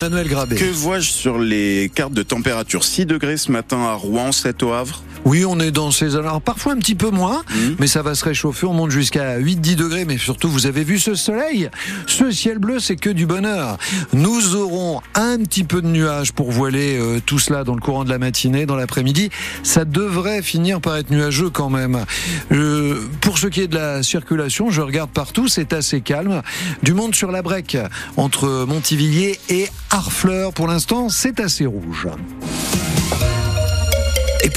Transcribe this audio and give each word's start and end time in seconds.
Manuel 0.00 0.28
Grabé. 0.28 0.54
Que 0.54 0.64
vois-je 0.64 1.10
sur 1.10 1.40
les 1.40 1.90
cartes 1.92 2.12
de 2.12 2.22
température? 2.22 2.84
6 2.84 3.04
degrés 3.04 3.36
ce 3.36 3.50
matin 3.50 3.78
à 3.78 3.94
Rouen, 3.94 4.30
7 4.30 4.62
au 4.62 4.72
Havre 4.72 5.02
Oui, 5.24 5.44
on 5.44 5.60
est 5.60 5.70
dans 5.70 5.90
ces 5.90 6.16
alors 6.16 6.40
parfois 6.40 6.72
un 6.72 6.76
petit 6.78 6.94
peu 6.94 7.10
moins, 7.10 7.42
Mhm. 7.50 7.76
mais 7.78 7.86
ça 7.86 8.02
va 8.02 8.14
se 8.14 8.24
réchauffer. 8.24 8.66
On 8.66 8.72
monte 8.72 8.90
jusqu'à 8.90 9.36
8-10 9.38 9.76
degrés, 9.76 10.04
mais 10.04 10.16
surtout, 10.18 10.48
vous 10.48 10.66
avez 10.66 10.84
vu 10.84 10.98
ce 10.98 11.14
soleil? 11.14 11.68
Ce 12.06 12.30
ciel 12.30 12.58
bleu, 12.58 12.80
c'est 12.80 12.96
que 12.96 13.10
du 13.10 13.26
bonheur. 13.26 13.76
Nous 14.12 14.54
aurons 14.56 15.00
un 15.14 15.38
petit 15.38 15.64
peu 15.64 15.82
de 15.82 15.86
nuages 15.88 16.32
pour 16.32 16.50
voiler 16.50 16.96
euh, 16.98 17.20
tout 17.24 17.38
cela 17.38 17.64
dans 17.64 17.74
le 17.74 17.80
courant 17.80 18.04
de 18.04 18.10
la 18.10 18.18
matinée, 18.18 18.64
dans 18.64 18.76
l'après-midi. 18.76 19.30
Ça 19.62 19.84
devrait 19.84 20.42
finir 20.42 20.80
par 20.80 20.96
être 20.96 21.10
nuageux 21.10 21.50
quand 21.50 21.70
même. 21.70 22.04
Euh, 22.52 23.00
pour 23.20 23.38
ce 23.38 23.46
qui 23.48 23.60
est 23.60 23.68
de 23.68 23.74
la 23.76 24.02
circulation, 24.02 24.70
je 24.70 24.80
regarde 24.80 25.10
partout, 25.10 25.48
c'est 25.48 25.72
assez 25.72 26.00
calme. 26.00 26.42
Du 26.82 26.94
monde 26.94 27.14
sur 27.14 27.30
la 27.30 27.42
breque 27.42 27.76
entre 28.16 28.64
Montivilliers 28.66 29.38
et 29.50 29.68
Harfleur. 29.90 30.52
Pour 30.52 30.68
l'instant, 30.68 31.08
c'est 31.08 31.40
assez 31.40 31.66
rouge. 31.66 32.08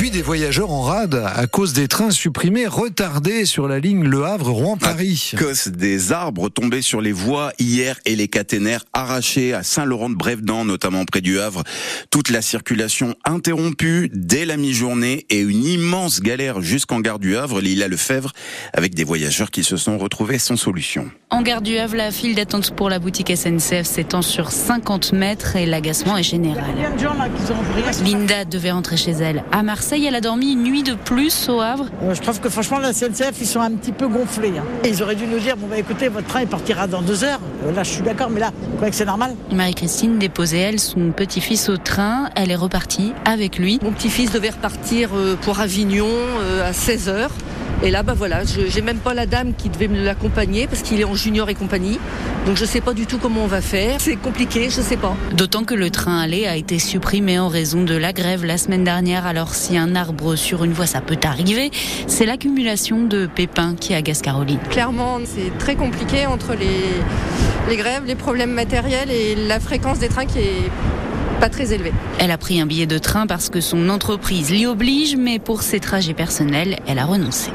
Puis 0.02 0.10
des 0.10 0.24
voyageurs 0.24 0.72
en 0.72 0.82
rade 0.82 1.14
à 1.14 1.46
cause 1.46 1.74
des 1.74 1.88
trains 1.88 2.10
supprimés, 2.10 2.66
retardés 2.66 3.46
sur 3.46 3.68
la 3.68 3.78
ligne 3.78 4.04
Le 4.04 4.26
Havre-Rouen-Paris. 4.26 5.34
À 5.36 5.38
cause 5.38 5.68
des 5.68 6.12
arbres 6.12 6.50
tombés 6.50 6.82
sur 6.82 7.02
les 7.02 7.12
voies 7.12 7.54
hier 7.60 8.00
et 8.06 8.16
les 8.16 8.28
caténaires 8.28 8.84
arrachés 8.94 9.54
à 9.54 9.62
Saint-Laurent-de-Brévedan, 9.62 10.66
notamment 10.66 11.06
près 11.06 11.22
du 11.22 11.40
Havre. 11.40 11.62
Toute 12.10 12.32
la 12.32 12.42
circulation 12.42 13.14
interrompue 13.26 14.10
dès 14.12 14.46
la 14.46 14.58
mi-journée 14.58 15.28
et 15.30 15.40
une 15.40 15.64
immense 15.64 16.22
galère 16.22 16.62
jusqu'en 16.62 17.00
gare 17.00 17.20
du 17.20 17.38
Havre, 17.38 17.62
Lila 17.62 17.88
Lefebvre, 17.88 18.32
avec 18.74 18.96
des 18.96 19.04
voyageurs 19.04 19.52
qui 19.52 19.64
se 19.64 19.78
sont 19.78 20.00
retrouvés 20.00 20.40
sans 20.40 20.56
solution. 20.56 21.12
En 21.30 21.44
gare 21.44 21.62
du 21.62 21.78
Havre, 21.78 21.96
la 21.96 22.10
file 22.10 22.34
d'attente 22.34 22.76
pour 22.76 22.90
la 22.90 22.98
boutique 22.98 23.32
SNCF 23.38 23.86
s'étend 23.86 24.24
sur 24.24 24.52
50 24.52 25.14
mètres 25.14 25.56
et 25.58 25.68
l'agacement 25.68 26.18
est 26.18 26.24
général. 26.24 26.74
Linda 28.04 28.46
devait 28.46 28.72
rentrer 28.72 28.98
chez 28.98 29.12
elle. 29.12 29.44
À 29.52 29.62
Marseille, 29.62 29.91
elle 30.00 30.16
a 30.16 30.22
dormi 30.22 30.54
une 30.54 30.64
nuit 30.64 30.84
de 30.84 30.94
plus 30.94 31.50
au 31.50 31.60
Havre. 31.60 31.88
Euh, 32.04 32.14
Je 32.14 32.22
trouve 32.22 32.40
que 32.40 32.50
franchement, 32.50 32.80
la 32.80 32.94
CNCF, 32.94 33.34
ils 33.42 33.46
sont 33.48 33.60
un 33.60 33.72
petit 33.72 33.92
peu 33.92 34.08
gonflés. 34.08 34.54
hein. 34.58 34.64
Ils 34.86 35.04
auraient 35.04 35.16
dû 35.16 35.26
nous 35.28 35.40
dire, 35.40 35.58
bon 35.58 35.68
bah 35.68 35.78
écoutez, 35.78 36.08
votre 36.08 36.28
train 36.28 36.42
il 36.42 36.48
partira 36.48 36.88
dans 36.88 37.02
deux 37.02 37.24
heures. 37.24 37.40
Euh, 37.66 37.72
là, 37.74 37.84
je 37.84 37.90
suis 37.92 38.02
d'accord, 38.02 38.30
mais 38.30 38.40
là, 38.40 38.52
vous 38.70 38.76
croyez 38.76 38.92
que 38.92 38.98
c'est 38.98 39.06
normal? 39.06 39.36
Marie-Christine 39.52 40.18
déposait, 40.18 40.60
elle, 40.60 40.80
son 40.80 41.12
petit-fils 41.12 41.68
au 41.70 41.78
train. 41.78 42.30
Elle 42.36 42.52
est 42.52 42.56
repartie 42.56 43.14
avec 43.26 43.58
lui. 43.58 43.80
Mon 43.84 43.92
petit-fils 43.92 44.32
devait 44.32 44.50
repartir 44.52 45.10
euh, 45.16 45.36
pour 45.36 45.60
Avignon 45.60 46.08
à 46.66 46.72
16h. 46.72 47.28
Et 47.84 47.90
là, 47.90 48.04
bah 48.04 48.14
voilà, 48.16 48.44
je 48.46 48.68
j'ai 48.70 48.82
même 48.82 49.00
pas 49.00 49.16
la 49.16 49.26
dame 49.26 49.56
qui 49.56 49.70
devait 49.70 49.88
me 49.88 50.04
l'accompagner 50.04 50.68
parce 50.68 50.84
qu'il 50.84 51.00
est 51.00 51.04
en 51.04 51.16
junior 51.16 51.50
et 51.50 51.56
compagnie. 51.56 52.00
Donc 52.46 52.56
je 52.56 52.66
sais 52.66 52.80
pas 52.80 52.94
du 52.94 53.08
tout 53.08 53.18
comment 53.18 53.44
on 53.44 53.48
va 53.48 53.62
faire. 53.62 53.96
C'est 54.00 54.18
compliqué, 54.18 54.70
je 54.70 54.82
sais 54.82 54.98
pas. 54.98 55.16
D'autant 55.36 55.64
que 55.64 55.74
le 55.74 55.90
train 55.90 56.20
aller 56.20 56.46
a 56.46 56.56
été 56.56 56.78
supprimé 56.78 57.40
en 57.40 57.48
raison 57.48 57.84
de 57.84 57.96
la 57.96 58.14
grève 58.14 58.46
la 58.46 58.60
semaine 58.60 58.84
dernière. 58.84 59.26
Alors 59.26 59.56
si 59.56 59.78
un 59.78 59.96
arbre 59.96 60.36
sur 60.36 60.64
une 60.64 60.74
voie, 60.74 60.86
ça 60.86 61.02
peut 61.02 61.18
arriver, 61.24 61.72
c'est 62.06 62.28
l'accumulation 62.28 63.04
de 63.04 63.26
pépins 63.26 63.76
qui 63.76 63.96
agace 63.96 64.22
Caroline. 64.22 64.60
Clairement, 64.70 65.20
c'est 65.26 65.58
très 65.58 65.76
compliqué 65.76 66.28
entre 66.28 66.54
les, 66.54 66.68
les 67.68 67.78
grèves, 67.78 68.04
les 68.06 68.16
problèmes 68.16 68.52
matériels 68.52 69.10
et 69.10 69.36
la 69.36 69.60
fréquence 69.60 69.98
des 69.98 70.08
trains 70.08 70.26
qui 70.26 70.38
est 70.38 70.70
Elle 72.20 72.32
a 72.32 72.38
pris 72.38 72.62
un 72.62 72.66
billet 72.68 72.86
de 72.86 73.00
train 73.00 73.26
parce 73.26 73.50
que 73.50 73.62
son 73.62 73.90
entreprise 73.90 74.52
l'y 74.52 74.68
oblige, 74.68 75.16
mais 75.16 75.40
pour 75.40 75.64
ses 75.64 75.80
trajets 75.80 76.14
personnels, 76.14 76.80
elle 76.88 77.00
a 77.00 77.06
renoncé. 77.06 77.50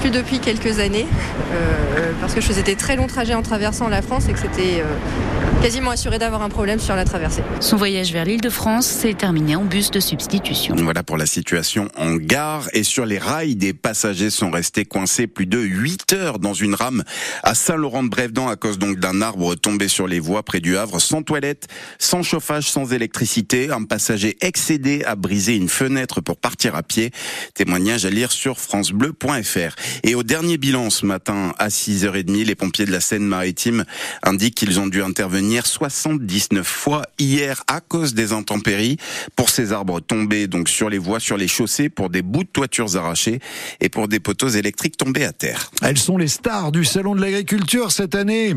Plus 0.00 0.10
depuis 0.10 0.38
quelques 0.38 0.78
années, 0.78 1.06
euh, 1.52 2.12
parce 2.20 2.34
que 2.34 2.40
je 2.40 2.46
faisais 2.46 2.62
des 2.62 2.76
très 2.76 2.96
longs 2.96 3.06
trajets 3.06 3.34
en 3.34 3.42
traversant 3.42 3.88
la 3.88 4.02
France 4.02 4.28
et 4.28 4.32
que 4.32 4.38
c'était 4.38 4.80
euh, 4.80 5.62
quasiment 5.62 5.90
assuré 5.90 6.18
d'avoir 6.18 6.42
un 6.42 6.48
problème 6.48 6.78
sur 6.78 6.94
la 6.94 7.04
traversée. 7.04 7.42
Son 7.60 7.76
voyage 7.76 8.12
vers 8.12 8.24
l'île 8.24 8.40
de 8.40 8.50
France 8.50 8.86
s'est 8.86 9.14
terminé 9.14 9.56
en 9.56 9.64
bus 9.64 9.90
de 9.90 10.00
substitution. 10.00 10.74
Voilà 10.76 11.02
pour 11.02 11.16
la 11.16 11.26
situation 11.26 11.88
en 11.96 12.16
gare 12.16 12.68
et 12.72 12.82
sur 12.82 13.06
les 13.06 13.18
rails, 13.18 13.56
des 13.56 13.72
passagers 13.72 14.30
sont 14.30 14.50
restés 14.50 14.84
coincés 14.84 15.26
plus 15.26 15.46
de 15.46 15.58
8 15.58 16.12
heures 16.12 16.38
dans 16.38 16.54
une 16.54 16.74
rame 16.74 17.02
à 17.42 17.54
Saint-Laurent-de-Brévedan 17.54 18.48
à 18.48 18.56
cause 18.56 18.78
donc 18.78 18.98
d'un 18.98 19.22
arbre 19.22 19.54
tombé 19.54 19.88
sur 19.88 20.06
les 20.06 20.20
voies 20.20 20.42
près 20.42 20.60
du 20.60 20.76
Havre, 20.76 21.00
sans 21.00 21.22
toilette, 21.22 21.68
sans 21.98 22.22
chauffage, 22.22 22.70
sans 22.70 22.92
électricité. 22.92 23.70
Un 23.70 23.84
passager 23.84 24.36
excédé 24.42 25.02
a 25.04 25.16
brisé 25.16 25.56
une 25.56 25.68
fenêtre 25.68 26.20
pour 26.20 26.36
partir 26.36 26.74
à 26.74 26.82
pied. 26.82 27.10
Témoignage 27.54 28.04
à 28.04 28.10
lire 28.10 28.32
sur 28.32 28.58
francebleu.fr. 28.60 29.73
Et 30.02 30.14
au 30.14 30.22
dernier 30.22 30.58
bilan 30.58 30.90
ce 30.90 31.06
matin 31.06 31.54
à 31.58 31.68
6h30, 31.68 32.44
les 32.44 32.54
pompiers 32.54 32.86
de 32.86 32.92
la 32.92 33.00
Seine-Maritime 33.00 33.84
indiquent 34.22 34.54
qu'ils 34.54 34.80
ont 34.80 34.86
dû 34.86 35.02
intervenir 35.02 35.66
79 35.66 36.66
fois 36.66 37.02
hier 37.18 37.62
à 37.66 37.80
cause 37.80 38.14
des 38.14 38.32
intempéries 38.32 38.96
pour 39.36 39.50
ces 39.50 39.72
arbres 39.72 40.00
tombés 40.00 40.46
donc 40.46 40.68
sur 40.68 40.90
les 40.90 40.98
voies, 40.98 41.20
sur 41.20 41.36
les 41.36 41.48
chaussées, 41.48 41.88
pour 41.88 42.10
des 42.10 42.22
bouts 42.22 42.44
de 42.44 42.48
toitures 42.48 42.96
arrachés 42.96 43.40
et 43.80 43.88
pour 43.88 44.08
des 44.08 44.20
poteaux 44.20 44.48
électriques 44.48 44.96
tombés 44.96 45.24
à 45.24 45.32
terre. 45.32 45.70
Elles 45.82 45.98
sont 45.98 46.18
les 46.18 46.28
stars 46.28 46.72
du 46.72 46.84
salon 46.84 47.14
de 47.14 47.20
l'agriculture 47.20 47.92
cette 47.92 48.14
année. 48.14 48.54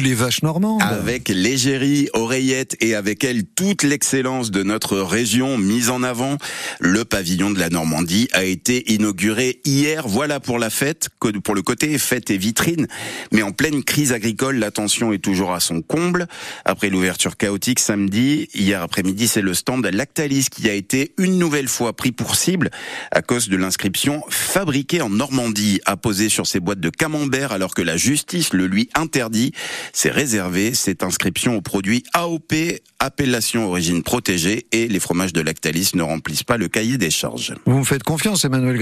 Les 0.00 0.14
vaches 0.14 0.42
normandes. 0.42 0.82
Avec 0.82 1.28
l'égérie, 1.28 2.08
oreillette 2.12 2.76
et 2.80 2.94
avec 2.94 3.24
elle 3.24 3.44
toute 3.44 3.82
l'excellence 3.82 4.50
de 4.50 4.62
notre 4.62 4.98
région 4.98 5.58
mise 5.58 5.90
en 5.90 6.02
avant, 6.02 6.36
le 6.80 7.04
pavillon 7.04 7.50
de 7.50 7.58
la 7.58 7.68
Normandie 7.68 8.28
a 8.32 8.44
été 8.44 8.92
inauguré 8.92 9.60
hier. 9.64 9.91
Voilà 10.04 10.40
pour 10.40 10.58
la 10.58 10.70
fête, 10.70 11.08
pour 11.44 11.54
le 11.54 11.62
côté 11.62 11.98
fête 11.98 12.30
et 12.30 12.38
vitrine. 12.38 12.86
Mais 13.32 13.42
en 13.42 13.52
pleine 13.52 13.84
crise 13.84 14.12
agricole, 14.12 14.56
l'attention 14.56 15.12
est 15.12 15.18
toujours 15.18 15.52
à 15.52 15.60
son 15.60 15.82
comble. 15.82 16.26
Après 16.64 16.88
l'ouverture 16.88 17.36
chaotique 17.36 17.78
samedi, 17.78 18.48
hier 18.54 18.82
après-midi, 18.82 19.28
c'est 19.28 19.42
le 19.42 19.54
stand 19.54 19.86
Lactalis 19.86 20.46
qui 20.50 20.68
a 20.68 20.72
été 20.72 21.14
une 21.18 21.38
nouvelle 21.38 21.68
fois 21.68 21.92
pris 21.92 22.12
pour 22.12 22.36
cible 22.36 22.70
à 23.10 23.22
cause 23.22 23.48
de 23.48 23.56
l'inscription 23.56 24.22
fabriquée 24.28 25.02
en 25.02 25.10
Normandie 25.10 25.80
apposée 25.84 26.28
sur 26.28 26.46
ses 26.46 26.60
boîtes 26.60 26.80
de 26.80 26.90
camembert 26.90 27.52
alors 27.52 27.74
que 27.74 27.82
la 27.82 27.96
justice 27.96 28.52
le 28.52 28.66
lui 28.66 28.88
interdit. 28.94 29.52
C'est 29.92 30.10
réservé 30.10 30.74
cette 30.74 31.02
inscription 31.02 31.56
aux 31.56 31.62
produits 31.62 32.04
AOP, 32.14 32.54
appellation 32.98 33.68
origine 33.68 34.02
protégée, 34.02 34.66
et 34.72 34.88
les 34.88 35.00
fromages 35.00 35.32
de 35.32 35.40
Lactalis 35.40 35.90
ne 35.94 36.02
remplissent 36.02 36.44
pas 36.44 36.56
le 36.56 36.68
cahier 36.68 36.98
des 36.98 37.10
charges. 37.10 37.54
Vous 37.66 37.78
me 37.78 37.84
faites 37.84 38.02
confiance, 38.02 38.44
Emmanuel 38.44 38.78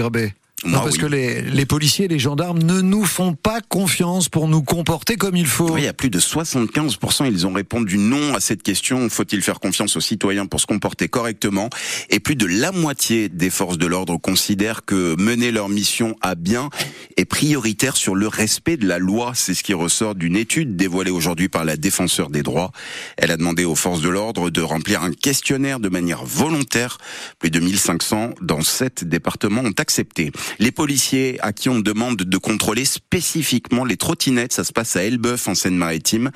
Non, 0.64 0.80
parce 0.80 0.96
oui. 0.96 0.98
que 0.98 1.06
les, 1.06 1.42
les 1.42 1.66
policiers 1.66 2.04
et 2.04 2.08
les 2.08 2.18
gendarmes 2.18 2.62
ne 2.62 2.80
nous 2.80 3.04
font 3.04 3.34
pas 3.34 3.60
confiance 3.60 4.28
pour 4.28 4.48
nous 4.48 4.62
comporter 4.62 5.16
comme 5.16 5.36
il 5.36 5.46
faut. 5.46 5.70
Oui, 5.70 5.86
à 5.86 5.92
plus 5.92 6.10
de 6.10 6.20
75%, 6.20 7.26
ils 7.26 7.46
ont 7.46 7.52
répondu 7.52 7.98
non 7.98 8.34
à 8.34 8.40
cette 8.40 8.62
question. 8.62 9.08
Faut-il 9.08 9.42
faire 9.42 9.60
confiance 9.60 9.96
aux 9.96 10.00
citoyens 10.00 10.46
pour 10.46 10.60
se 10.60 10.66
comporter 10.66 11.08
correctement? 11.08 11.70
Et 12.10 12.20
plus 12.20 12.36
de 12.36 12.46
la 12.46 12.72
moitié 12.72 13.28
des 13.28 13.50
forces 13.50 13.78
de 13.78 13.86
l'ordre 13.86 14.16
considèrent 14.18 14.84
que 14.84 15.16
mener 15.20 15.50
leur 15.50 15.68
mission 15.68 16.16
à 16.20 16.34
bien 16.34 16.68
est 17.16 17.24
prioritaire 17.24 17.96
sur 17.96 18.14
le 18.14 18.28
respect 18.28 18.76
de 18.76 18.86
la 18.86 18.98
loi. 18.98 19.32
C'est 19.34 19.54
ce 19.54 19.62
qui 19.62 19.74
ressort 19.74 20.14
d'une 20.14 20.36
étude 20.36 20.76
dévoilée 20.76 21.10
aujourd'hui 21.10 21.48
par 21.48 21.64
la 21.64 21.76
défenseur 21.76 22.30
des 22.30 22.42
droits. 22.42 22.72
Elle 23.16 23.30
a 23.30 23.36
demandé 23.36 23.64
aux 23.64 23.74
forces 23.74 24.02
de 24.02 24.08
l'ordre 24.08 24.50
de 24.50 24.60
remplir 24.60 25.02
un 25.02 25.12
questionnaire 25.12 25.80
de 25.80 25.88
manière 25.88 26.24
volontaire. 26.24 26.98
Plus 27.38 27.50
de 27.50 27.60
1500 27.60 28.30
dans 28.42 28.60
sept 28.62 29.04
départements 29.04 29.62
ont 29.62 29.74
accepté. 29.78 30.32
Les 30.58 30.72
policiers 30.72 31.38
à 31.40 31.52
qui 31.52 31.68
on 31.68 31.80
demande 31.80 32.16
de 32.16 32.38
contrôler 32.38 32.84
spécifiquement 32.84 33.84
les 33.84 33.96
trottinettes, 33.96 34.52
ça 34.52 34.64
se 34.64 34.72
passe 34.72 34.96
à 34.96 35.04
Elbeuf 35.04 35.48
en 35.48 35.54
Seine-Maritime. 35.54 36.30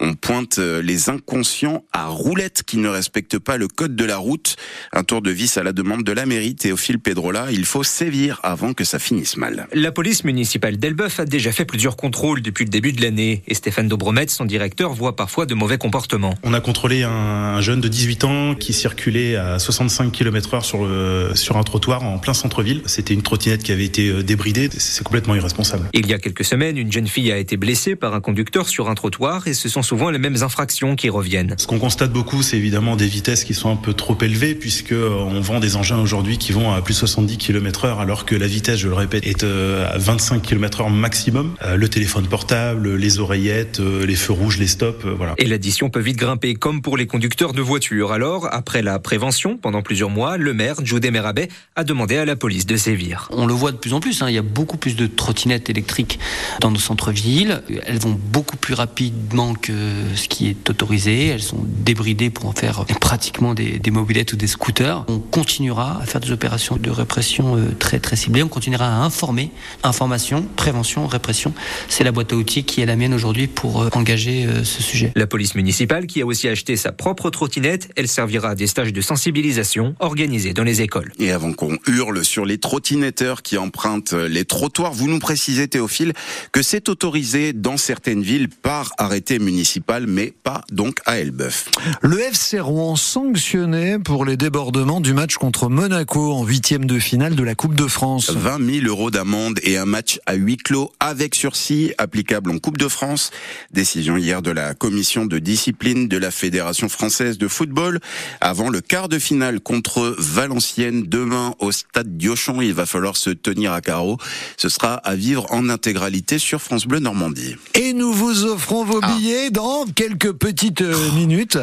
On 0.00 0.14
pointe 0.14 0.58
euh, 0.58 0.82
les 0.82 1.10
inconscients 1.10 1.84
à 1.92 2.06
roulettes 2.06 2.62
qui 2.66 2.78
ne 2.78 2.88
respectent 2.88 3.38
pas 3.38 3.56
le 3.56 3.68
code 3.68 3.96
de 3.96 4.04
la 4.04 4.16
route. 4.16 4.56
Un 4.92 5.04
tour 5.04 5.22
de 5.22 5.30
vis 5.30 5.56
à 5.58 5.62
la 5.62 5.72
demande 5.72 6.04
de 6.04 6.12
la 6.12 6.26
mairie, 6.26 6.54
Théophile 6.54 6.98
Pedrola. 6.98 7.48
Il 7.50 7.64
faut 7.64 7.82
sévir 7.82 8.40
avant 8.42 8.72
que 8.74 8.84
ça 8.84 8.98
finisse 8.98 9.36
mal. 9.36 9.68
La 9.72 9.92
police 9.92 10.24
municipale 10.24 10.78
d'Elbeuf 10.78 11.20
a 11.20 11.24
déjà 11.24 11.52
fait 11.52 11.64
plusieurs 11.64 11.96
contrôles 11.96 12.42
depuis 12.42 12.64
le 12.64 12.70
début 12.70 12.92
de 12.92 13.02
l'année 13.02 13.42
et 13.46 13.54
Stéphane 13.54 13.88
Dobromet, 13.88 14.28
son 14.28 14.44
directeur, 14.44 14.92
voit 14.92 15.16
parfois 15.16 15.46
de 15.46 15.54
mauvais 15.54 15.78
comportements. 15.78 16.34
On 16.42 16.54
a 16.54 16.60
contrôlé 16.60 17.02
un, 17.02 17.10
un 17.10 17.60
jeune 17.60 17.80
de 17.80 17.88
18 17.88 18.24
ans 18.24 18.54
qui 18.54 18.72
circulait 18.72 19.36
à 19.36 19.58
65 19.58 20.12
km 20.12 20.54
heure 20.54 20.64
sur, 20.64 20.86
le, 20.86 21.32
sur 21.34 21.56
un 21.56 21.62
trottoir 21.62 22.04
en 22.04 22.18
plein 22.18 22.34
centre-ville. 22.34 22.82
C'était 22.86 23.14
une 23.14 23.22
trottinette 23.22 23.57
qui 23.62 23.72
avait 23.72 23.84
été 23.84 24.08
euh, 24.08 24.22
débridée. 24.22 24.68
C'est 24.76 25.04
complètement 25.04 25.34
irresponsable. 25.34 25.88
Il 25.92 26.06
y 26.06 26.14
a 26.14 26.18
quelques 26.18 26.44
semaines, 26.44 26.76
une 26.76 26.92
jeune 26.92 27.06
fille 27.06 27.32
a 27.32 27.38
été 27.38 27.56
blessée 27.56 27.96
par 27.96 28.14
un 28.14 28.20
conducteur 28.20 28.68
sur 28.68 28.88
un 28.88 28.94
trottoir 28.94 29.48
et 29.48 29.54
ce 29.54 29.68
sont 29.68 29.82
souvent 29.82 30.10
les 30.10 30.18
mêmes 30.18 30.42
infractions 30.42 30.96
qui 30.96 31.08
reviennent. 31.08 31.54
Ce 31.58 31.66
qu'on 31.66 31.78
constate 31.78 32.12
beaucoup, 32.12 32.42
c'est 32.42 32.56
évidemment 32.56 32.96
des 32.96 33.06
vitesses 33.06 33.44
qui 33.44 33.54
sont 33.54 33.70
un 33.70 33.76
peu 33.76 33.92
trop 33.94 34.16
élevées 34.20 34.54
puisque 34.54 34.92
euh, 34.92 35.10
on 35.10 35.40
vend 35.40 35.60
des 35.60 35.76
engins 35.76 35.98
aujourd'hui 35.98 36.38
qui 36.38 36.52
vont 36.52 36.72
à 36.72 36.82
plus 36.82 36.94
de 36.94 36.98
70 36.98 37.38
km 37.38 37.84
heure 37.84 38.00
alors 38.00 38.24
que 38.24 38.34
la 38.34 38.46
vitesse, 38.46 38.78
je 38.78 38.88
le 38.88 38.94
répète, 38.94 39.26
est 39.26 39.44
euh, 39.44 39.88
à 39.92 39.98
25 39.98 40.42
km 40.42 40.82
heure 40.82 40.90
maximum. 40.90 41.54
Le 41.76 41.88
téléphone 41.88 42.26
portable, 42.26 42.96
les 42.96 43.18
oreillettes, 43.18 43.80
les 43.80 44.14
feux 44.14 44.32
rouges, 44.32 44.58
les 44.58 44.66
stops, 44.66 45.04
voilà. 45.04 45.34
Et 45.38 45.46
l'addition 45.46 45.90
peut 45.90 46.00
vite 46.00 46.16
grimper, 46.16 46.54
comme 46.54 46.82
pour 46.82 46.96
les 46.96 47.06
conducteurs 47.06 47.52
de 47.52 47.62
voitures. 47.62 48.12
Alors, 48.12 48.48
après 48.52 48.82
la 48.82 48.98
prévention, 48.98 49.56
pendant 49.56 49.82
plusieurs 49.82 50.10
mois, 50.10 50.36
le 50.36 50.54
maire, 50.54 50.76
Jodé 50.84 51.10
Merabet, 51.10 51.48
a 51.76 51.84
demandé 51.84 52.16
à 52.16 52.24
la 52.24 52.36
police 52.36 52.66
de 52.66 52.76
sévir. 52.76 53.28
On 53.38 53.46
le 53.46 53.54
voit 53.54 53.72
de 53.72 53.76
plus 53.76 53.92
en 53.92 54.00
plus. 54.00 54.20
Hein. 54.22 54.28
Il 54.28 54.34
y 54.34 54.38
a 54.38 54.42
beaucoup 54.42 54.76
plus 54.76 54.96
de 54.96 55.06
trottinettes 55.06 55.70
électriques 55.70 56.18
dans 56.60 56.70
nos 56.70 56.78
centres-villes. 56.78 57.62
Elles 57.86 57.98
vont 57.98 58.18
beaucoup 58.32 58.56
plus 58.56 58.74
rapidement 58.74 59.54
que 59.54 59.72
ce 60.16 60.28
qui 60.28 60.48
est 60.48 60.68
autorisé. 60.68 61.28
Elles 61.28 61.42
sont 61.42 61.64
débridées 61.64 62.30
pour 62.30 62.46
en 62.46 62.52
faire 62.52 62.84
pratiquement 63.00 63.54
des, 63.54 63.78
des 63.78 63.90
mobilettes 63.90 64.32
ou 64.32 64.36
des 64.36 64.48
scooters. 64.48 65.04
On 65.08 65.20
continuera 65.20 66.00
à 66.02 66.06
faire 66.06 66.20
des 66.20 66.32
opérations 66.32 66.76
de 66.76 66.90
répression 66.90 67.56
euh, 67.56 67.74
très 67.78 68.00
très 68.00 68.16
ciblées. 68.16 68.42
On 68.42 68.48
continuera 68.48 68.86
à 68.86 69.04
informer. 69.04 69.52
Information, 69.84 70.46
prévention, 70.56 71.06
répression. 71.06 71.54
C'est 71.88 72.04
la 72.04 72.12
boîte 72.12 72.32
à 72.32 72.36
outils 72.36 72.64
qui 72.64 72.80
est 72.80 72.86
la 72.86 72.96
mienne 72.96 73.14
aujourd'hui 73.14 73.46
pour 73.46 73.82
euh, 73.82 73.88
engager 73.92 74.46
euh, 74.46 74.64
ce 74.64 74.82
sujet. 74.82 75.12
La 75.14 75.26
police 75.28 75.54
municipale 75.54 76.06
qui 76.06 76.22
a 76.22 76.26
aussi 76.26 76.48
acheté 76.48 76.76
sa 76.76 76.90
propre 76.90 77.30
trottinette, 77.30 77.90
elle 77.96 78.08
servira 78.08 78.50
à 78.50 78.54
des 78.54 78.66
stages 78.66 78.92
de 78.92 79.00
sensibilisation 79.00 79.94
organisés 80.00 80.54
dans 80.54 80.64
les 80.64 80.82
écoles. 80.82 81.12
Et 81.18 81.30
avant 81.30 81.52
qu'on 81.52 81.78
hurle 81.86 82.24
sur 82.24 82.44
les 82.44 82.58
trottinetteurs 82.58 83.27
qui 83.36 83.58
empruntent 83.58 84.14
les 84.14 84.44
trottoirs, 84.44 84.92
vous 84.92 85.08
nous 85.08 85.18
précisez 85.18 85.68
Théophile 85.68 86.12
que 86.52 86.62
c'est 86.62 86.88
autorisé 86.88 87.52
dans 87.52 87.76
certaines 87.76 88.22
villes 88.22 88.48
par 88.48 88.92
arrêté 88.98 89.38
municipal, 89.38 90.06
mais 90.06 90.32
pas 90.42 90.62
donc 90.72 91.00
à 91.06 91.18
Elbeuf. 91.18 91.70
Le 92.02 92.20
FC 92.20 92.60
Rouen 92.60 92.96
sanctionné 92.96 93.98
pour 93.98 94.24
les 94.24 94.36
débordements 94.36 95.00
du 95.00 95.12
match 95.12 95.36
contre 95.36 95.68
Monaco 95.68 96.32
en 96.32 96.44
huitième 96.44 96.86
de 96.86 96.98
finale 96.98 97.34
de 97.34 97.42
la 97.42 97.54
Coupe 97.54 97.74
de 97.74 97.86
France. 97.86 98.30
20 98.30 98.82
000 98.82 98.86
euros 98.86 99.10
d'amende 99.10 99.58
et 99.62 99.76
un 99.76 99.84
match 99.84 100.20
à 100.26 100.34
huis 100.34 100.56
clos 100.56 100.90
avec 101.00 101.34
sursis 101.34 101.92
applicable 101.98 102.50
en 102.50 102.58
Coupe 102.58 102.78
de 102.78 102.88
France. 102.88 103.30
Décision 103.72 104.16
hier 104.16 104.42
de 104.42 104.50
la 104.50 104.74
commission 104.74 105.26
de 105.26 105.38
discipline 105.38 106.08
de 106.08 106.16
la 106.16 106.30
Fédération 106.30 106.88
française 106.88 107.38
de 107.38 107.48
football. 107.48 108.00
Avant 108.40 108.70
le 108.70 108.80
quart 108.80 109.08
de 109.08 109.18
finale 109.18 109.60
contre 109.60 110.14
Valenciennes 110.18 111.04
demain 111.06 111.54
au 111.58 111.72
stade 111.72 112.16
Diochon, 112.16 112.60
il 112.60 112.74
va 112.74 112.86
falloir 112.86 113.16
se 113.18 113.30
tenir 113.30 113.72
à 113.72 113.80
carreau. 113.80 114.16
Ce 114.56 114.68
sera 114.68 114.94
à 114.94 115.14
vivre 115.14 115.46
en 115.50 115.68
intégralité 115.68 116.38
sur 116.38 116.60
France 116.62 116.86
Bleu 116.86 116.98
Normandie. 117.00 117.56
Et 117.74 117.92
nous 117.92 118.12
vous 118.12 118.44
offrons 118.44 118.84
vos 118.84 119.00
Ah. 119.02 119.12
billets 119.16 119.50
dans 119.50 119.84
quelques 119.94 120.32
petites 120.32 120.80
euh, 120.82 121.12
minutes. 121.12 121.58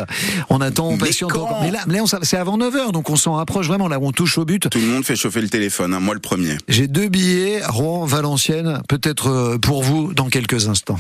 On 0.50 0.62
attend, 0.62 0.88
on 0.90 0.98
patiente 0.98 1.31
encore. 1.31 1.62
Mais 1.63 1.72
là, 1.72 1.84
c'est 2.22 2.38
avant 2.38 2.57
9h, 2.57 2.92
donc 2.92 3.10
on 3.10 3.16
s'en 3.16 3.34
rapproche 3.34 3.68
vraiment, 3.68 3.88
là 3.88 4.00
où 4.00 4.06
on 4.07 4.12
touche 4.12 4.38
au 4.38 4.46
but. 4.46 4.69
Tout 4.69 4.80
le 4.80 4.86
monde 4.88 5.04
fait 5.06 5.16
chauffer 5.16 5.42
le 5.42 5.50
téléphone, 5.50 5.94
hein, 5.94 6.00
moi 6.00 6.13
le 6.13 6.19
premier. 6.19 6.57
J'ai 6.68 6.88
deux 6.88 7.07
billets, 7.07 7.62
Rouen, 7.66 8.06
Valenciennes, 8.06 8.81
peut-être 8.88 9.28
euh, 9.30 9.57
pour 9.57 9.84
vous 9.84 10.13
dans 10.13 10.30
quelques 10.30 10.68
instants. 10.68 10.94